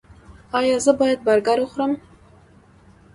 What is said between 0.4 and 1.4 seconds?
ایا زه باید